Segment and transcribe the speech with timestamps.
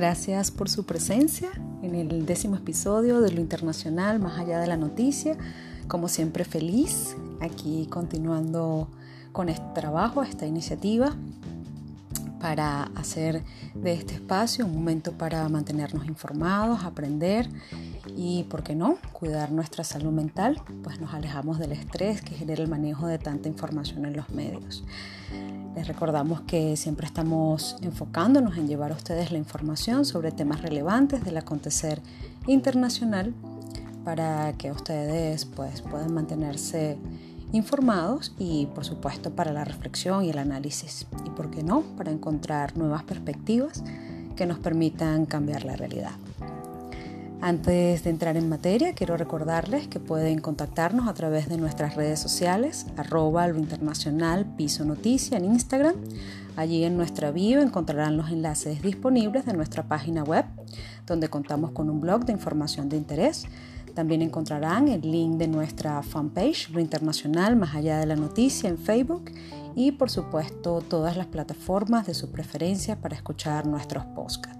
[0.00, 1.50] Gracias por su presencia
[1.82, 5.36] en el décimo episodio de Lo Internacional Más Allá de la Noticia.
[5.88, 8.88] Como siempre feliz aquí continuando
[9.32, 11.14] con este trabajo, esta iniciativa
[12.40, 17.50] para hacer de este espacio un momento para mantenernos informados, aprender
[18.16, 22.62] y, ¿por qué no?, cuidar nuestra salud mental, pues nos alejamos del estrés que genera
[22.62, 24.82] el manejo de tanta información en los medios.
[25.74, 31.24] Les recordamos que siempre estamos enfocándonos en llevar a ustedes la información sobre temas relevantes
[31.24, 32.02] del acontecer
[32.46, 33.32] internacional
[34.04, 36.98] para que ustedes pues, puedan mantenerse
[37.52, 42.10] informados y por supuesto para la reflexión y el análisis y por qué no para
[42.10, 43.82] encontrar nuevas perspectivas
[44.36, 46.12] que nos permitan cambiar la realidad.
[47.42, 52.20] Antes de entrar en materia, quiero recordarles que pueden contactarnos a través de nuestras redes
[52.20, 55.94] sociales, arroba lo internacional piso noticia en Instagram.
[56.56, 60.44] Allí en nuestra bio encontrarán los enlaces disponibles de nuestra página web,
[61.06, 63.46] donde contamos con un blog de información de interés.
[63.94, 68.76] También encontrarán el link de nuestra fanpage, Lo Internacional Más Allá de la Noticia, en
[68.76, 69.32] Facebook
[69.74, 74.59] y por supuesto todas las plataformas de su preferencia para escuchar nuestros podcasts.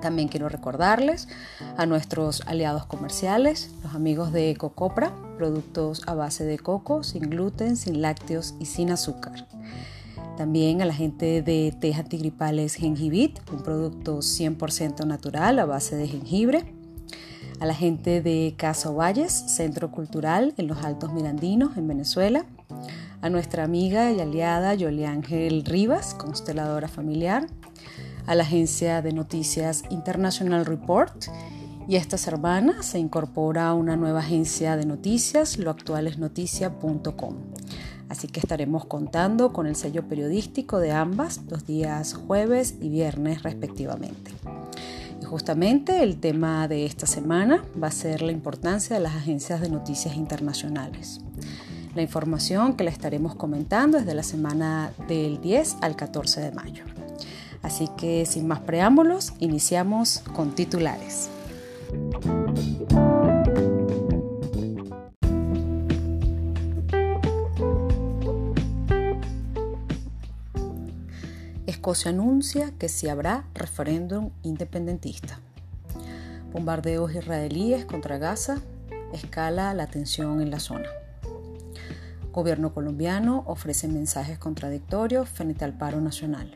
[0.00, 1.28] También quiero recordarles
[1.76, 7.76] a nuestros aliados comerciales, los amigos de Cocopra, productos a base de coco, sin gluten,
[7.76, 9.46] sin lácteos y sin azúcar.
[10.36, 16.08] También a la gente de Teja Antigripales Gengibit, un producto 100% natural a base de
[16.08, 16.74] jengibre.
[17.58, 22.46] A la gente de Casa Valles, Centro Cultural en los Altos Mirandinos, en Venezuela.
[23.20, 27.46] A nuestra amiga y aliada Yoli Ángel Rivas, consteladora familiar
[28.30, 31.24] a la agencia de noticias International Report
[31.88, 37.34] y esta semana se incorpora una nueva agencia de noticias, loactualesnoticia.com.
[38.08, 43.42] Así que estaremos contando con el sello periodístico de ambas los días jueves y viernes
[43.42, 44.30] respectivamente.
[45.20, 49.60] Y justamente el tema de esta semana va a ser la importancia de las agencias
[49.60, 51.20] de noticias internacionales.
[51.96, 56.52] La información que le estaremos comentando es de la semana del 10 al 14 de
[56.52, 56.84] mayo.
[57.62, 61.28] Así que sin más preámbulos, iniciamos con titulares.
[71.66, 75.40] Escocia anuncia que sí habrá referéndum independentista.
[76.52, 78.58] Bombardeos israelíes contra Gaza
[79.12, 80.88] escala la tensión en la zona.
[82.32, 86.52] Gobierno colombiano ofrece mensajes contradictorios frente al paro nacional.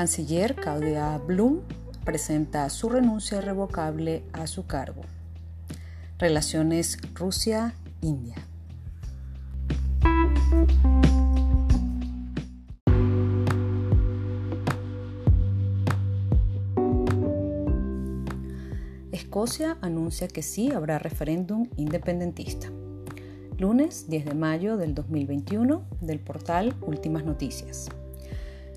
[0.00, 1.60] Canciller Claudia Blum
[2.06, 5.02] presenta su renuncia irrevocable a su cargo.
[6.16, 8.36] Relaciones Rusia-India.
[19.12, 22.72] Escocia anuncia que sí habrá referéndum independentista.
[23.58, 27.90] Lunes 10 de mayo del 2021 del portal Últimas Noticias.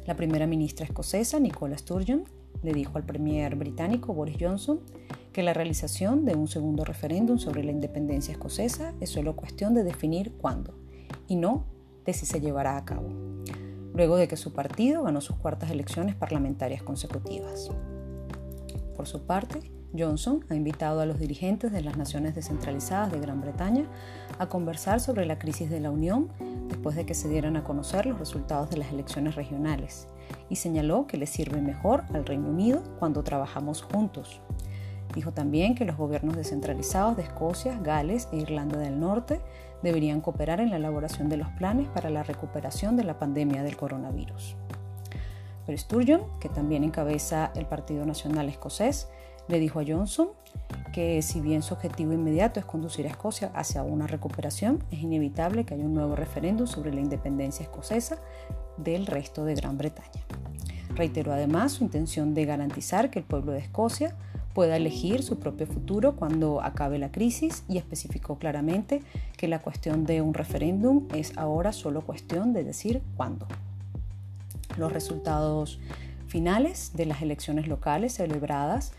[0.05, 2.25] La primera ministra escocesa, Nicola Sturgeon,
[2.61, 4.81] le dijo al premier británico Boris Johnson
[5.31, 9.83] que la realización de un segundo referéndum sobre la independencia escocesa es solo cuestión de
[9.83, 10.73] definir cuándo
[11.27, 11.65] y no
[12.05, 13.09] de si se llevará a cabo,
[13.93, 17.71] luego de que su partido ganó sus cuartas elecciones parlamentarias consecutivas.
[18.95, 23.41] Por su parte, Johnson ha invitado a los dirigentes de las naciones descentralizadas de Gran
[23.41, 23.85] Bretaña
[24.39, 26.29] a conversar sobre la crisis de la Unión
[26.83, 30.09] después de que se dieran a conocer los resultados de las elecciones regionales
[30.49, 34.41] y señaló que le sirve mejor al Reino Unido cuando trabajamos juntos.
[35.15, 39.39] Dijo también que los gobiernos descentralizados de Escocia, Gales e Irlanda del Norte
[39.81, 43.77] deberían cooperar en la elaboración de los planes para la recuperación de la pandemia del
[43.77, 44.57] coronavirus.
[45.65, 49.07] Pero Sturgeon, que también encabeza el Partido Nacional Escocés,
[49.47, 50.31] le dijo a Johnson
[50.93, 55.65] que si bien su objetivo inmediato es conducir a Escocia hacia una recuperación, es inevitable
[55.65, 58.19] que haya un nuevo referéndum sobre la independencia escocesa
[58.77, 60.21] del resto de Gran Bretaña.
[60.95, 64.15] Reiteró además su intención de garantizar que el pueblo de Escocia
[64.53, 69.01] pueda elegir su propio futuro cuando acabe la crisis y especificó claramente
[69.35, 73.47] que la cuestión de un referéndum es ahora solo cuestión de decir cuándo.
[74.77, 75.79] Los resultados
[76.27, 78.93] finales de las elecciones locales celebradas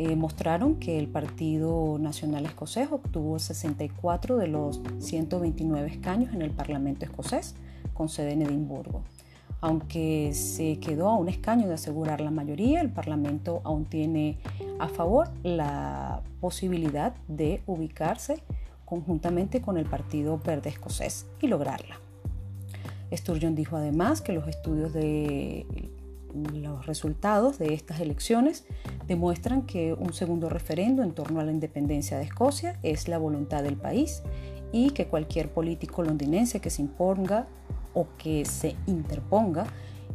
[0.00, 6.52] eh, mostraron que el Partido Nacional Escocés obtuvo 64 de los 129 escaños en el
[6.52, 7.56] Parlamento escocés,
[7.94, 9.02] con sede en Edimburgo.
[9.60, 14.38] Aunque se quedó a un escaño de asegurar la mayoría, el Parlamento aún tiene
[14.78, 18.40] a favor la posibilidad de ubicarse
[18.84, 21.98] conjuntamente con el Partido Verde Escocés y lograrla.
[23.12, 25.66] Sturgeon dijo además que los estudios de
[26.34, 28.64] los resultados de estas elecciones
[29.06, 33.62] demuestran que un segundo referendo en torno a la independencia de Escocia es la voluntad
[33.62, 34.22] del país
[34.72, 37.46] y que cualquier político londinense que se imponga
[37.94, 39.66] o que se interponga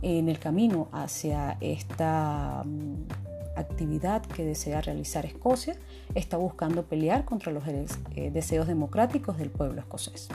[0.02, 5.76] en el camino hacia esta mm, actividad que desea realizar Escocia
[6.14, 10.30] está buscando pelear contra los eh, deseos democráticos del pueblo escocés.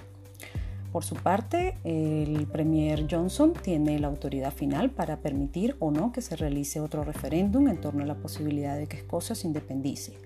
[0.92, 6.22] Por su parte, el Premier Johnson tiene la autoridad final para permitir o no que
[6.22, 10.18] se realice otro referéndum en torno a la posibilidad de que Escocia se independice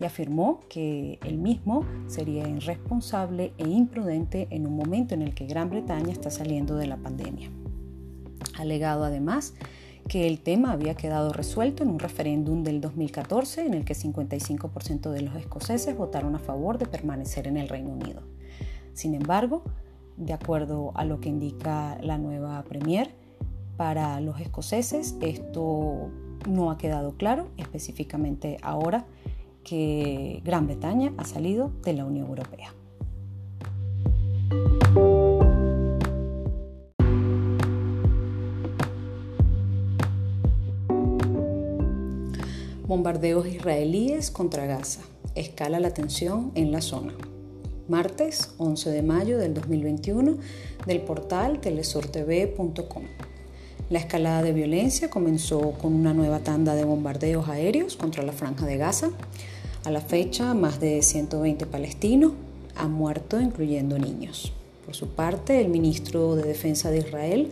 [0.00, 5.46] y afirmó que él mismo sería irresponsable e imprudente en un momento en el que
[5.46, 7.50] Gran Bretaña está saliendo de la pandemia.
[8.58, 9.54] Alegado además
[10.08, 15.10] que el tema había quedado resuelto en un referéndum del 2014 en el que 55%
[15.10, 18.22] de los escoceses votaron a favor de permanecer en el Reino Unido.
[18.92, 19.64] Sin embargo,
[20.16, 23.14] de acuerdo a lo que indica la nueva Premier.
[23.76, 26.10] Para los escoceses esto
[26.48, 29.06] no ha quedado claro, específicamente ahora
[29.64, 32.72] que Gran Bretaña ha salido de la Unión Europea.
[42.86, 45.00] Bombardeos israelíes contra Gaza.
[45.34, 47.14] Escala la tensión en la zona
[47.88, 50.38] martes 11 de mayo del 2021
[50.86, 53.02] del portal telesortv.com.
[53.90, 58.64] La escalada de violencia comenzó con una nueva tanda de bombardeos aéreos contra la franja
[58.64, 59.10] de Gaza.
[59.84, 62.32] A la fecha, más de 120 palestinos
[62.76, 64.52] han muerto, incluyendo niños.
[64.86, 67.50] Por su parte, el ministro de Defensa de Israel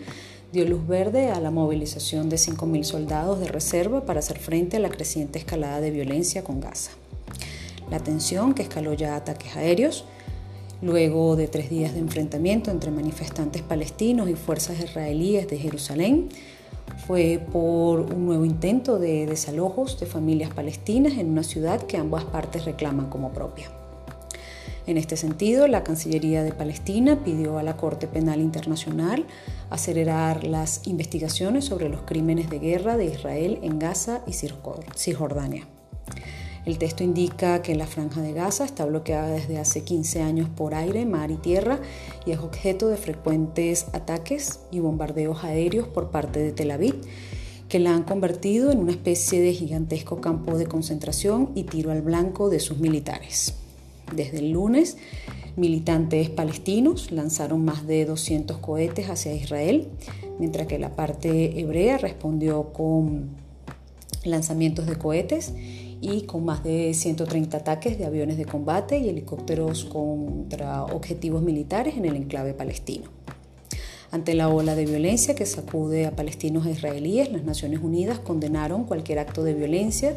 [0.53, 4.81] dio luz verde a la movilización de 5.000 soldados de reserva para hacer frente a
[4.81, 6.93] la creciente escalada de violencia con Gaza.
[7.91, 10.07] La tensión, que escaló ya ataques aéreos,
[10.83, 16.29] Luego de tres días de enfrentamiento entre manifestantes palestinos y fuerzas israelíes de Jerusalén,
[17.07, 22.25] fue por un nuevo intento de desalojos de familias palestinas en una ciudad que ambas
[22.25, 23.71] partes reclaman como propia.
[24.89, 29.25] En este sentido, la Cancillería de Palestina pidió a la Corte Penal Internacional
[29.71, 35.69] acelerar las investigaciones sobre los crímenes de guerra de Israel en Gaza y Cisjordania.
[36.65, 40.75] El texto indica que la franja de Gaza está bloqueada desde hace 15 años por
[40.75, 41.81] aire, mar y tierra
[42.25, 47.01] y es objeto de frecuentes ataques y bombardeos aéreos por parte de Tel Aviv
[47.69, 52.03] que la han convertido en una especie de gigantesco campo de concentración y tiro al
[52.03, 53.55] blanco de sus militares.
[54.15, 54.99] Desde el lunes,
[55.57, 59.89] militantes palestinos lanzaron más de 200 cohetes hacia Israel,
[60.39, 63.31] mientras que la parte hebrea respondió con
[64.25, 65.55] lanzamientos de cohetes
[66.03, 71.97] y con más de 130 ataques de aviones de combate y helicópteros contra objetivos militares
[71.97, 73.09] en el enclave palestino.
[74.11, 78.85] Ante la ola de violencia que sacude a palestinos e israelíes, las Naciones Unidas condenaron
[78.85, 80.15] cualquier acto de violencia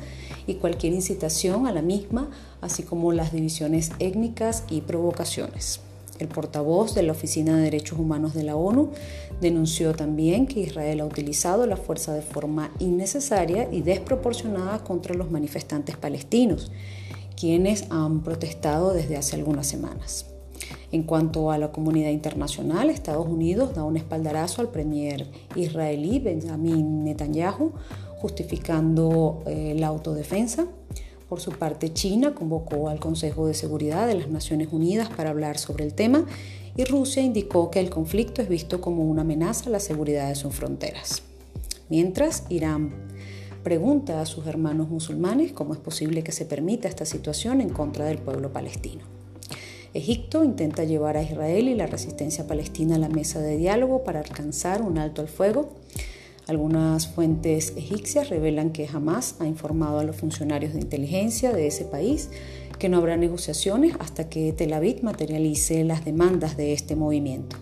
[0.47, 5.79] y cualquier incitación a la misma, así como las divisiones étnicas y provocaciones.
[6.19, 8.91] El portavoz de la Oficina de Derechos Humanos de la ONU
[9.41, 15.29] denunció también que Israel ha utilizado la fuerza de forma innecesaria y desproporcionada contra los
[15.29, 16.71] manifestantes palestinos,
[17.39, 20.27] quienes han protestado desde hace algunas semanas.
[20.91, 27.03] En cuanto a la comunidad internacional, Estados Unidos da un espaldarazo al premier israelí Benjamin
[27.03, 27.73] Netanyahu,
[28.17, 30.67] justificando eh, la autodefensa.
[31.29, 35.57] Por su parte, China convocó al Consejo de Seguridad de las Naciones Unidas para hablar
[35.57, 36.25] sobre el tema
[36.77, 40.35] y Rusia indicó que el conflicto es visto como una amenaza a la seguridad de
[40.35, 41.23] sus fronteras.
[41.89, 42.93] Mientras, Irán
[43.63, 48.05] pregunta a sus hermanos musulmanes cómo es posible que se permita esta situación en contra
[48.05, 49.03] del pueblo palestino.
[49.95, 54.19] Egipto intenta llevar a Israel y la resistencia palestina a la mesa de diálogo para
[54.19, 55.73] alcanzar un alto al fuego.
[56.47, 61.85] Algunas fuentes egipcias revelan que Hamas ha informado a los funcionarios de inteligencia de ese
[61.85, 62.29] país
[62.77, 67.57] que no habrá negociaciones hasta que Tel Aviv materialice las demandas de este movimiento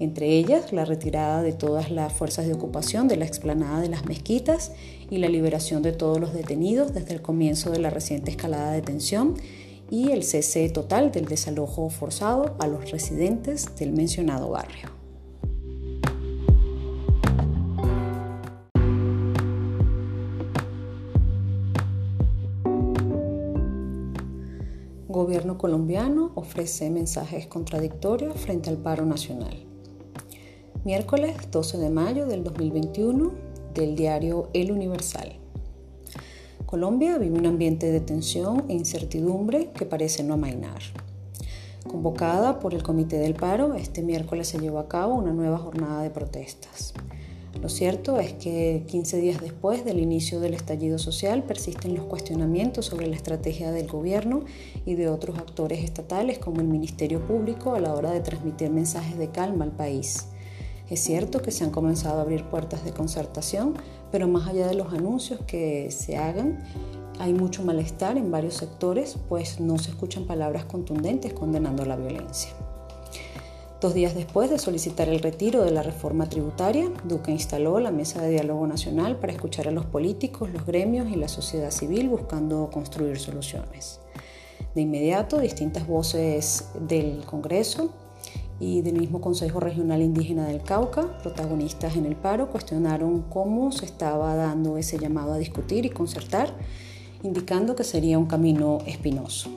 [0.00, 4.06] entre ellas la retirada de todas las fuerzas de ocupación de la explanada de las
[4.06, 4.72] mezquitas
[5.10, 8.82] y la liberación de todos los detenidos desde el comienzo de la reciente escalada de
[8.82, 9.34] tensión
[9.90, 14.97] y el cese total del desalojo forzado a los residentes del mencionado barrio.
[25.28, 29.58] Gobierno colombiano ofrece mensajes contradictorios frente al paro nacional
[30.86, 33.32] miércoles 12 de mayo del 2021
[33.74, 35.34] del diario El Universal.
[36.64, 40.80] Colombia vive un ambiente de tensión e incertidumbre que parece no amainar.
[41.86, 46.02] Convocada por el Comité del Paro, este miércoles se llevó a cabo una nueva jornada
[46.02, 46.94] de protestas.
[47.60, 52.86] Lo cierto es que 15 días después del inicio del estallido social persisten los cuestionamientos
[52.86, 54.44] sobre la estrategia del gobierno
[54.86, 59.18] y de otros actores estatales como el Ministerio Público a la hora de transmitir mensajes
[59.18, 60.26] de calma al país.
[60.88, 63.74] Es cierto que se han comenzado a abrir puertas de concertación,
[64.12, 66.64] pero más allá de los anuncios que se hagan,
[67.18, 72.50] hay mucho malestar en varios sectores, pues no se escuchan palabras contundentes condenando la violencia.
[73.80, 78.20] Dos días después de solicitar el retiro de la reforma tributaria, Duque instaló la Mesa
[78.20, 82.70] de Diálogo Nacional para escuchar a los políticos, los gremios y la sociedad civil buscando
[82.72, 84.00] construir soluciones.
[84.74, 87.92] De inmediato, distintas voces del Congreso
[88.58, 93.84] y del mismo Consejo Regional Indígena del Cauca, protagonistas en el paro, cuestionaron cómo se
[93.84, 96.52] estaba dando ese llamado a discutir y concertar,
[97.22, 99.50] indicando que sería un camino espinoso.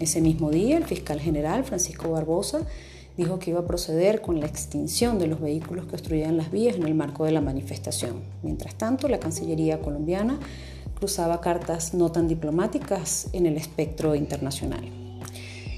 [0.00, 2.60] Ese mismo día, el fiscal general Francisco Barbosa
[3.16, 6.76] dijo que iba a proceder con la extinción de los vehículos que obstruían las vías
[6.76, 8.22] en el marco de la manifestación.
[8.42, 10.38] Mientras tanto, la Cancillería colombiana
[10.98, 14.84] cruzaba cartas no tan diplomáticas en el espectro internacional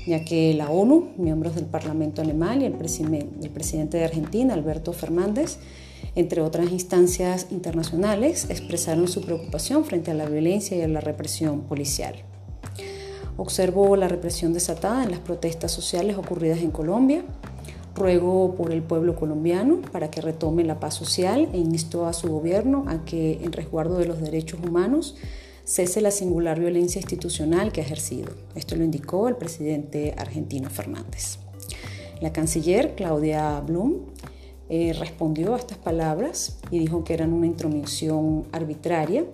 [0.07, 5.59] ya que la ONU, miembros del Parlamento alemán y el, presidente de Argentina, Alberto Fernández,
[6.15, 11.63] entre otras instancias internacionales, expresaron su preocupación frente a la violencia y a la represión
[11.63, 12.15] policial.
[13.39, 17.23] Observo la represión desatada en las protestas sociales ocurridas en Colombia.
[17.95, 22.29] Ruego por el pueblo colombiano para que retome la paz social e insto a su
[22.29, 25.17] gobierno a que, en resguardo de los derechos humanos,
[25.65, 28.33] cese la singular violencia institucional que ha ejercido.
[28.55, 31.39] Esto lo indicó el presidente argentino Fernández.
[32.21, 33.97] La canciller Claudia Blum
[34.69, 39.25] eh, respondió a estas palabras y dijo que eran una intromisión arbitraria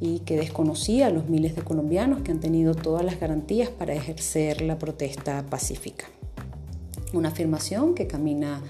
[0.00, 3.94] y que desconocía a los miles de colombianos que han tenido todas las garantías para
[3.94, 6.06] ejercer la protesta pacífica.
[7.12, 8.62] Una afirmación que camina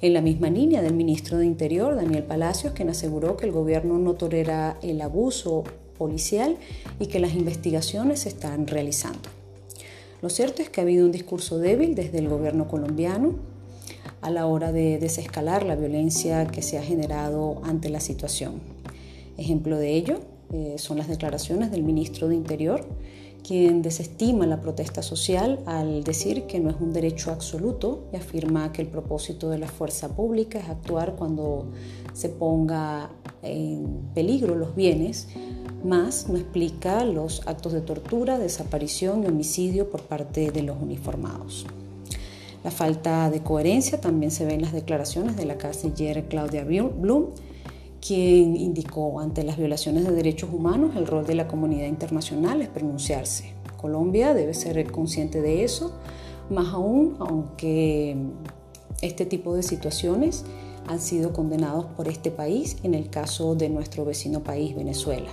[0.00, 3.98] en la misma línea del ministro de Interior, Daniel Palacios, quien aseguró que el gobierno
[3.98, 5.64] no tolera el abuso
[5.98, 6.56] policial
[6.98, 9.28] y que las investigaciones se están realizando.
[10.22, 13.34] Lo cierto es que ha habido un discurso débil desde el gobierno colombiano
[14.20, 18.60] a la hora de desescalar la violencia que se ha generado ante la situación.
[19.36, 20.20] Ejemplo de ello
[20.52, 22.86] eh, son las declaraciones del ministro de Interior,
[23.46, 28.72] quien desestima la protesta social al decir que no es un derecho absoluto y afirma
[28.72, 31.70] que el propósito de la fuerza pública es actuar cuando
[32.12, 33.10] se ponga
[33.42, 35.28] en peligro los bienes
[35.84, 41.66] más no explica los actos de tortura, desaparición y homicidio por parte de los uniformados.
[42.64, 47.26] La falta de coherencia también se ve en las declaraciones de la canciller Claudia Blum,
[48.00, 52.68] quien indicó ante las violaciones de derechos humanos el rol de la comunidad internacional es
[52.68, 53.52] pronunciarse.
[53.76, 55.92] Colombia debe ser consciente de eso,
[56.50, 58.16] más aún aunque
[59.02, 60.44] este tipo de situaciones
[60.86, 65.30] han sido condenados por este país en el caso de nuestro vecino país, Venezuela.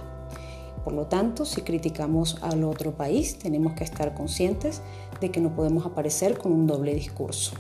[0.83, 4.81] Por lo tanto, si criticamos al otro país, tenemos que estar conscientes
[5.19, 7.53] de que no podemos aparecer con un doble discurso.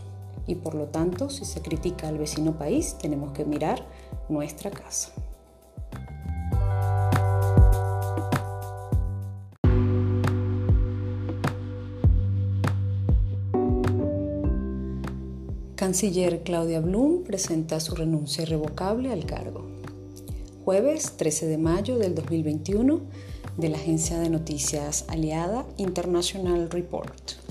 [0.45, 3.83] Y por lo tanto, si se critica al vecino país, tenemos que mirar
[4.29, 5.11] nuestra casa.
[15.75, 19.75] Canciller Claudia Blum presenta su renuncia irrevocable al cargo
[20.65, 23.01] jueves 13 de mayo del 2021
[23.55, 27.44] de la agencia de noticias aliada International Report.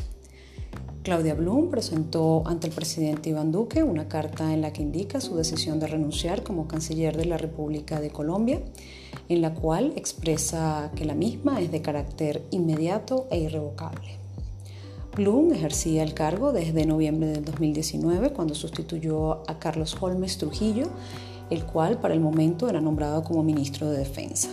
[1.05, 5.37] Claudia Blum presentó ante el presidente Iván Duque una carta en la que indica su
[5.37, 8.63] decisión de renunciar como canciller de la República de Colombia,
[9.29, 14.17] en la cual expresa que la misma es de carácter inmediato e irrevocable.
[15.15, 20.87] Blum ejercía el cargo desde noviembre del 2019 cuando sustituyó a Carlos Holmes Trujillo,
[21.51, 24.49] el cual para el momento era nombrado como ministro de Defensa.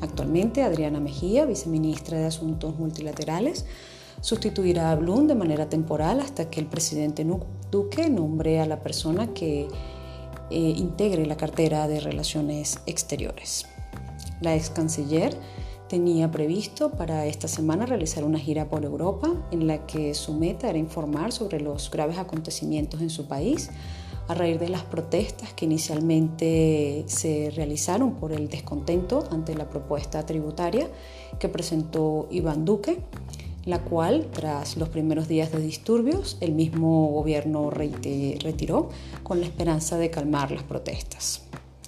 [0.00, 3.66] Actualmente Adriana Mejía, viceministra de Asuntos Multilaterales,
[4.24, 7.26] sustituirá a Blum de manera temporal hasta que el presidente
[7.70, 9.68] Duque nombre a la persona que
[10.50, 13.66] eh, integre la cartera de Relaciones Exteriores.
[14.40, 15.36] La ex canciller
[15.90, 20.70] tenía previsto para esta semana realizar una gira por Europa en la que su meta
[20.70, 23.68] era informar sobre los graves acontecimientos en su país
[24.26, 30.24] a raíz de las protestas que inicialmente se realizaron por el descontento ante la propuesta
[30.24, 30.88] tributaria
[31.38, 33.02] que presentó Iván Duque,
[33.64, 38.90] la cual, tras los primeros días de disturbios, el mismo gobierno retiró
[39.22, 41.42] con la esperanza de calmar las protestas.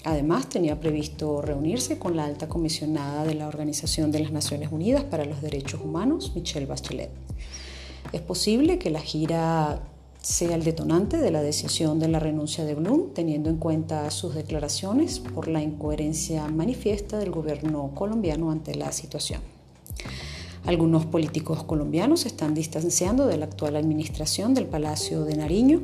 [0.05, 5.05] Además, tenía previsto reunirse con la alta comisionada de la Organización de las Naciones Unidas
[5.05, 7.11] para los Derechos Humanos, Michelle Bachelet.
[8.13, 9.81] Es posible que la gira
[10.23, 14.35] sea el detonante de la decisión de la renuncia de Blum, teniendo en cuenta sus
[14.35, 19.41] declaraciones por la incoherencia manifiesta del gobierno colombiano ante la situación.
[20.67, 25.83] Algunos políticos colombianos se están distanciando de la actual administración del Palacio de Nariño,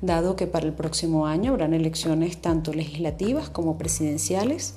[0.00, 4.76] dado que para el próximo año habrán elecciones tanto legislativas como presidenciales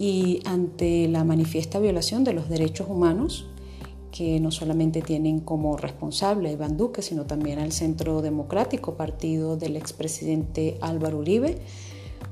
[0.00, 3.46] y ante la manifiesta violación de los derechos humanos,
[4.10, 9.56] que no solamente tienen como responsable a Iván Duque, sino también al Centro Democrático, partido
[9.56, 11.58] del expresidente Álvaro Uribe,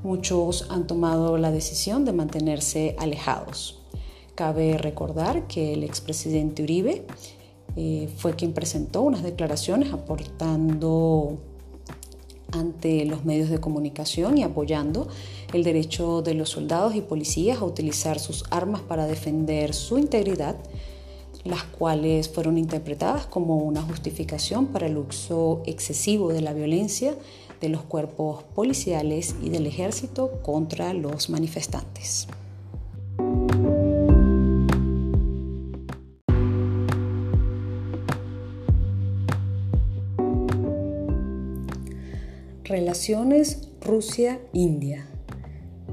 [0.02, 3.79] muchos han tomado la decisión de mantenerse alejados.
[4.40, 7.04] Cabe recordar que el expresidente Uribe
[7.76, 11.36] eh, fue quien presentó unas declaraciones aportando
[12.50, 15.08] ante los medios de comunicación y apoyando
[15.52, 20.56] el derecho de los soldados y policías a utilizar sus armas para defender su integridad,
[21.44, 27.14] las cuales fueron interpretadas como una justificación para el uso excesivo de la violencia
[27.60, 32.26] de los cuerpos policiales y del ejército contra los manifestantes.
[42.70, 45.04] Relaciones Rusia-India.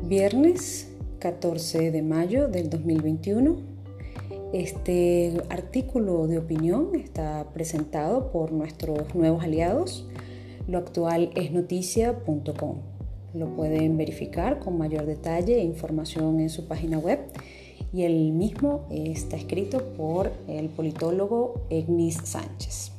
[0.04, 0.88] Viernes
[1.18, 3.58] 14 de mayo del 2021.
[4.54, 10.08] Este artículo de opinión está presentado por nuestros nuevos aliados.
[10.68, 12.76] Lo actual es noticia.com.
[13.34, 17.22] Lo pueden verificar con mayor detalle e información en su página web
[17.92, 22.97] y el mismo está escrito por el politólogo Egnis Sánchez.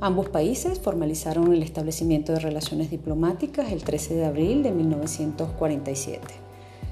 [0.00, 6.20] Ambos países formalizaron el establecimiento de relaciones diplomáticas el 13 de abril de 1947.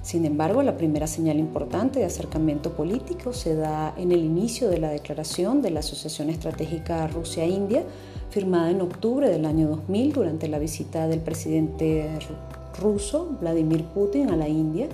[0.02, 4.78] Sin embargo, la primera señal importante de acercamiento político se da en el inicio de
[4.78, 7.84] la declaración de la Asociación Estratégica Rusia-India,
[8.30, 12.08] firmada en octubre del año 2000 durante la visita del presidente
[12.80, 14.88] ruso Vladimir Putin a la India,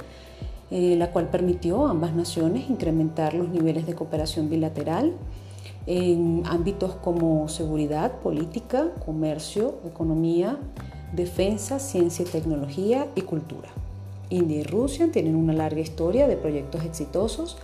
[0.70, 5.14] eh, la cual permitió a ambas naciones incrementar los niveles de cooperación bilateral
[5.88, 10.58] en ámbitos como seguridad, política, comercio, economía,
[11.14, 13.70] defensa, ciencia y tecnología y cultura.
[14.28, 17.56] India y Rusia tienen una larga historia de proyectos exitosos,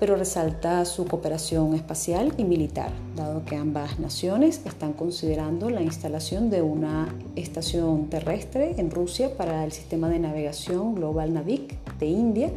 [0.00, 6.50] pero resalta su cooperación espacial y militar, dado que ambas naciones están considerando la instalación
[6.50, 12.50] de una estación terrestre en Rusia para el sistema de navegación Global Navig de India,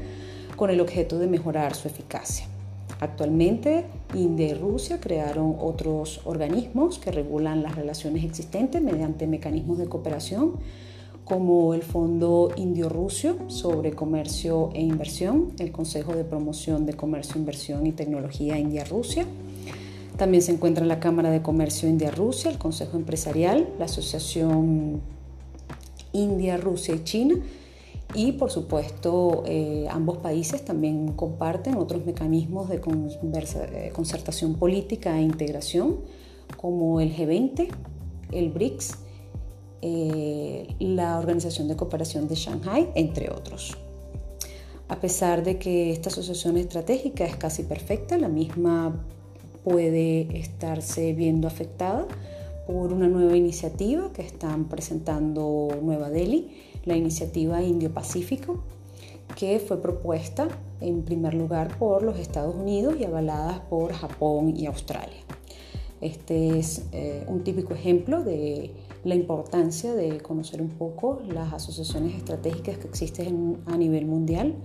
[0.55, 2.50] con el objeto de mejorar su eficacia.
[3.01, 9.87] Actualmente, India y Rusia crearon otros organismos que regulan las relaciones existentes mediante mecanismos de
[9.87, 10.53] cooperación
[11.25, 17.87] como el Fondo Indio-Ruso sobre Comercio e Inversión, el Consejo de Promoción de Comercio, Inversión
[17.87, 19.25] y Tecnología India-Rusia.
[20.17, 25.01] También se encuentra la Cámara de Comercio India-Rusia, el Consejo Empresarial, la Asociación
[26.13, 27.35] India, Rusia y China
[28.13, 35.21] y por supuesto, eh, ambos países también comparten otros mecanismos de eh, concertación política e
[35.21, 36.00] integración,
[36.58, 37.69] como el G20,
[38.32, 38.97] el BRICS,
[39.82, 43.78] eh, la Organización de Cooperación de Shanghai, entre otros.
[44.89, 49.06] A pesar de que esta asociación estratégica es casi perfecta, la misma
[49.63, 52.08] puede estarse viendo afectada
[52.67, 58.59] por una nueva iniciativa que están presentando Nueva Delhi la iniciativa Indio-Pacífico,
[59.35, 60.47] que fue propuesta
[60.79, 65.21] en primer lugar por los Estados Unidos y avalada por Japón y Australia.
[66.01, 68.71] Este es eh, un típico ejemplo de
[69.03, 74.55] la importancia de conocer un poco las asociaciones estratégicas que existen a nivel mundial,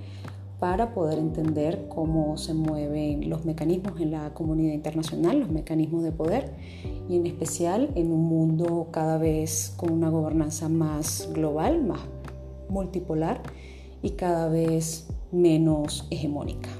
[0.58, 6.12] para poder entender cómo se mueven los mecanismos en la comunidad internacional, los mecanismos de
[6.12, 6.54] poder
[7.08, 12.00] y en especial en un mundo cada vez con una gobernanza más global, más
[12.70, 13.42] multipolar
[14.02, 16.70] y cada vez menos hegemónica.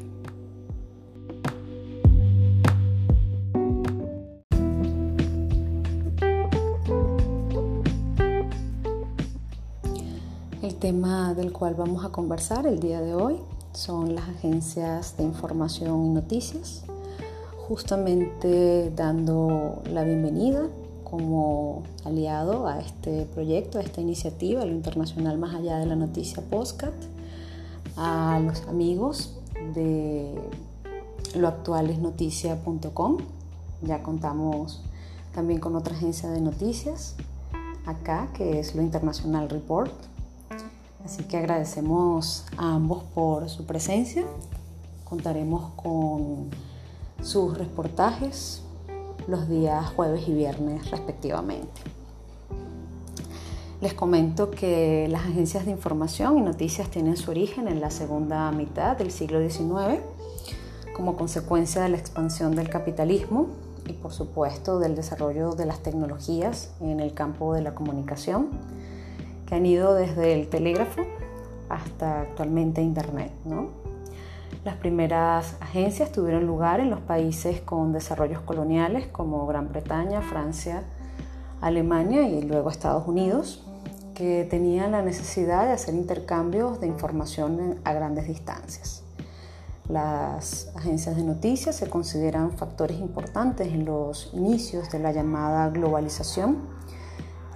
[10.63, 13.37] El tema del cual vamos a conversar el día de hoy
[13.77, 16.83] son las agencias de información y noticias,
[17.69, 20.67] justamente dando la bienvenida
[21.05, 26.43] como aliado a este proyecto, a esta iniciativa, lo internacional más allá de la noticia
[26.43, 26.95] postcat,
[27.97, 29.39] a los amigos
[29.75, 30.35] de
[31.35, 33.19] loactualesnoticia.com.
[33.83, 34.83] Ya contamos
[35.35, 37.15] también con otra agencia de noticias
[37.85, 39.93] acá, que es lo Internacional Report.
[41.07, 44.25] Así que agradecemos a ambos por su presencia.
[45.05, 46.51] Contaremos con
[47.23, 48.63] sus reportajes
[49.29, 51.81] los días jueves y viernes respectivamente.
[53.81, 58.51] Les comento que las agencias de información y noticias tienen su origen en la segunda
[58.51, 60.01] mitad del siglo XIX
[60.97, 63.47] como consecuencia de la expansión del capitalismo
[63.87, 68.49] y por supuesto del desarrollo de las tecnologías en el campo de la comunicación
[69.47, 71.03] que han ido desde el telégrafo
[71.69, 73.33] hasta actualmente Internet.
[74.65, 80.83] Las primeras agencias tuvieron lugar en los países con desarrollos coloniales como Gran Bretaña, Francia,
[81.61, 83.65] Alemania y luego Estados Unidos,
[84.15, 89.03] que tenían la necesidad de hacer intercambios de información a grandes distancias.
[89.89, 96.76] Las agencias de noticias se consideran factores importantes en los inicios de la llamada globalización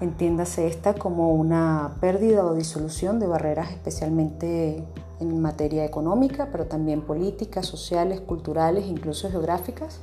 [0.00, 4.82] Entiéndase esta como una pérdida o disolución de barreras especialmente
[5.20, 10.00] en materia económica, pero también políticas, sociales, culturales, incluso geográficas,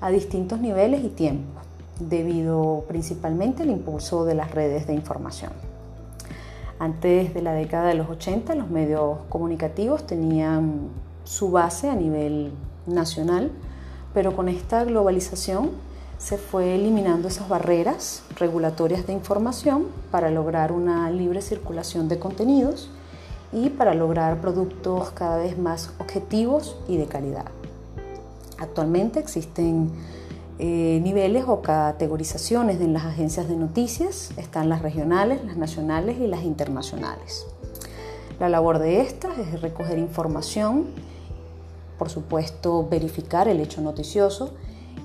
[0.00, 1.64] a distintos niveles y tiempos,
[1.98, 5.50] debido principalmente al impulso de las redes de información.
[6.78, 10.90] Antes de la década de los 80, los medios comunicativos tenían
[11.24, 12.52] su base a nivel
[12.86, 13.50] nacional,
[14.12, 15.70] pero con esta globalización
[16.24, 22.88] se fue eliminando esas barreras regulatorias de información para lograr una libre circulación de contenidos
[23.52, 27.44] y para lograr productos cada vez más objetivos y de calidad.
[28.58, 29.90] Actualmente existen
[30.58, 36.26] eh, niveles o categorizaciones en las agencias de noticias, están las regionales, las nacionales y
[36.26, 37.44] las internacionales.
[38.40, 40.86] La labor de estas es recoger información,
[41.98, 44.54] por supuesto verificar el hecho noticioso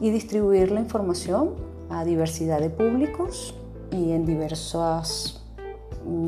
[0.01, 1.55] y distribuir la información
[1.89, 3.53] a diversidad de públicos
[3.91, 5.41] y en diversas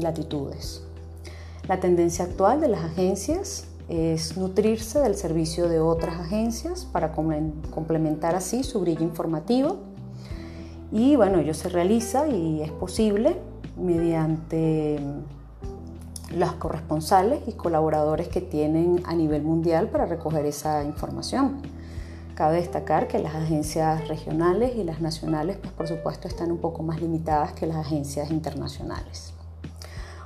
[0.01, 0.83] latitudes.
[1.67, 8.35] La tendencia actual de las agencias es nutrirse del servicio de otras agencias para complementar
[8.35, 9.77] así su brillo informativo.
[10.91, 13.37] Y bueno, ello se realiza y es posible
[13.77, 14.99] mediante
[16.35, 21.61] las corresponsales y colaboradores que tienen a nivel mundial para recoger esa información.
[22.41, 26.81] Cabe destacar que las agencias regionales y las nacionales, pues por supuesto, están un poco
[26.81, 29.35] más limitadas que las agencias internacionales.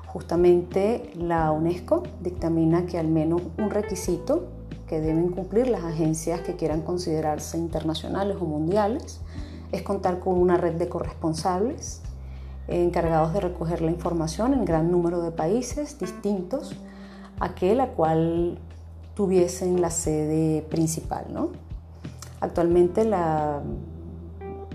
[0.06, 4.48] Justamente la UNESCO dictamina que al menos un requisito
[4.88, 9.20] que deben cumplir las agencias que quieran considerarse internacionales o mundiales
[9.74, 12.02] es contar con una red de corresponsables
[12.70, 16.78] encargados de recoger la información en gran número de países distintos
[17.42, 18.58] a aquel a cual
[19.16, 21.26] tuviesen la sede principal.
[21.30, 21.65] ¿no?
[22.46, 23.64] Actualmente la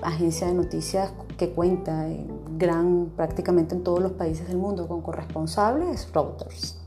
[0.03, 2.09] agencia de noticias que cuenta
[2.59, 6.81] gran, prácticamente en todos los países del mundo con corresponsables es Reuters.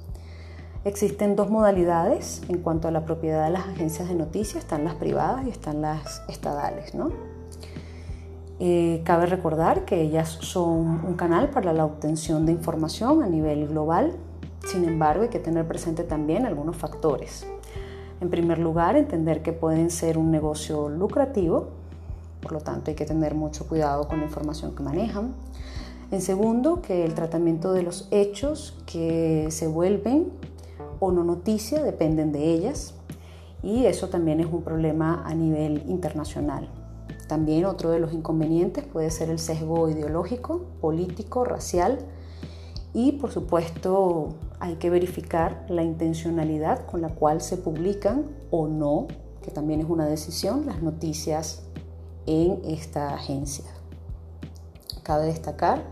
[0.84, 4.96] Existen dos modalidades en cuanto a la propiedad de las agencias de noticias, están las
[4.96, 6.94] privadas y están las estatales.
[6.94, 7.12] ¿no?
[8.60, 13.70] Eh, cabe recordar que ellas son un canal para la obtención de información a nivel
[13.70, 14.18] global,
[14.66, 17.48] sin embargo hay que tener presente también algunos factores.
[18.24, 21.68] En primer lugar, entender que pueden ser un negocio lucrativo,
[22.42, 25.34] por lo tanto hay que tener mucho cuidado con la información que manejan.
[26.10, 30.32] En segundo, que el tratamiento de los hechos que se vuelven
[31.02, 32.94] o no noticia dependen de ellas
[33.62, 36.70] y eso también es un problema a nivel internacional.
[37.28, 42.00] También otro de los inconvenientes puede ser el sesgo ideológico, político, racial
[42.94, 44.30] y por supuesto
[44.64, 49.08] hay que verificar la intencionalidad con la cual se publican o no,
[49.42, 51.64] que también es una decisión, las noticias
[52.28, 53.66] en esta agencia.
[55.04, 55.84] Cabe destacar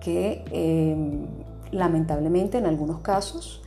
[0.00, 1.26] que em,
[1.72, 3.62] lamentablemente en algunos casos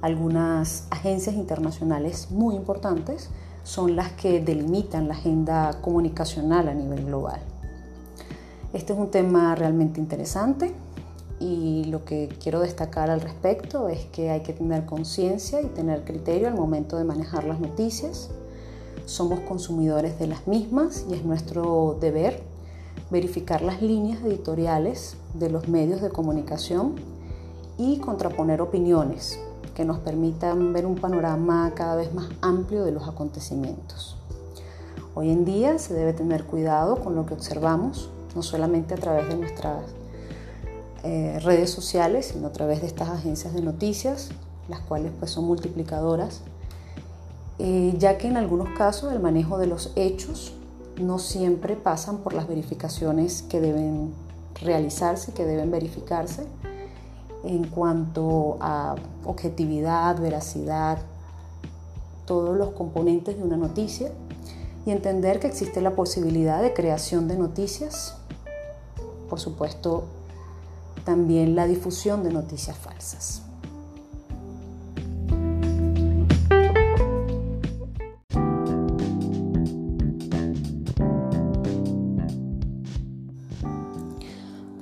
[0.00, 3.30] Algunas agencias internacionales muy importantes
[3.62, 7.40] son las que delimitan la agenda comunicacional a nivel global.
[8.74, 10.74] Este es un tema realmente interesante
[11.40, 16.04] y lo que quiero destacar al respecto es que hay que tener conciencia y tener
[16.04, 18.30] criterio al momento de manejar las noticias.
[19.06, 22.42] Somos consumidores de las mismas y es nuestro deber
[23.10, 26.94] verificar las líneas editoriales de los medios de comunicación
[27.76, 29.38] y contraponer opiniones
[29.74, 34.16] que nos permitan ver un panorama cada vez más amplio de los acontecimientos.
[35.16, 39.28] Hoy en día se debe tener cuidado con lo que observamos, no solamente a través
[39.28, 39.82] de nuestras
[41.04, 44.30] eh, redes sociales, sino a través de estas agencias de noticias,
[44.68, 46.40] las cuales pues son multiplicadoras,
[47.58, 50.54] eh, ya que en algunos casos el manejo de los hechos
[50.98, 54.14] no siempre pasan por las verificaciones que deben
[54.62, 56.46] realizarse, que deben verificarse
[57.42, 58.94] en cuanto a
[59.26, 60.98] objetividad, veracidad,
[62.24, 64.10] todos los componentes de una noticia
[64.86, 68.16] y entender que existe la posibilidad de creación de noticias,
[69.28, 70.04] por supuesto
[71.04, 73.42] también la difusión de noticias falsas.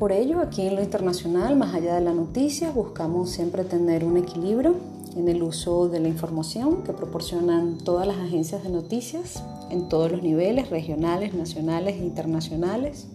[0.02, 4.16] Por ello, aquí en lo internacional, más allá de la noticia, buscamos siempre tener un
[4.16, 4.74] equilibrio
[5.14, 10.10] en el uso de la información que proporcionan todas las agencias de noticias en todos
[10.10, 13.06] los niveles, regionales, nacionales e internacionales.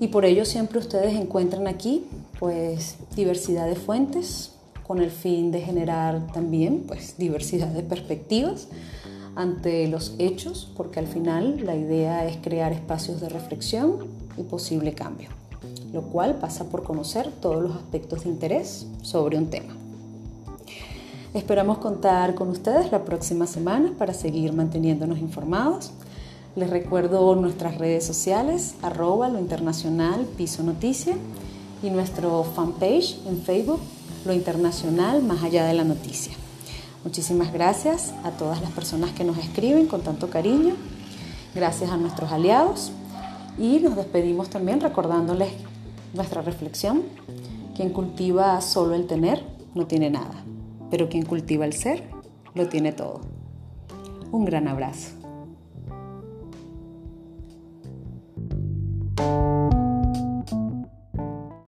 [0.00, 2.04] Y por ello siempre ustedes encuentran aquí
[2.38, 4.52] pues diversidad de fuentes
[4.86, 8.68] con el fin de generar también pues diversidad de perspectivas
[9.34, 14.06] ante los hechos, porque al final la idea es crear espacios de reflexión
[14.38, 15.28] y posible cambio
[15.92, 19.74] lo cual pasa por conocer todos los aspectos de interés sobre un tema.
[21.34, 25.92] Esperamos contar con ustedes la próxima semana para seguir manteniéndonos informados.
[26.56, 31.14] Les recuerdo nuestras redes sociales, arroba lo internacional piso noticia
[31.82, 33.78] y nuestro fanpage en Facebook,
[34.24, 36.32] lo internacional más allá de la noticia.
[37.04, 40.76] Muchísimas gracias a todas las personas que nos escriben con tanto cariño.
[41.54, 42.90] Gracias a nuestros aliados.
[43.58, 45.50] Y nos despedimos también recordándoles
[46.14, 47.02] nuestra reflexión,
[47.74, 50.42] quien cultiva solo el tener no tiene nada,
[50.90, 52.04] pero quien cultiva el ser
[52.54, 53.20] lo tiene todo.
[54.32, 55.25] Un gran abrazo.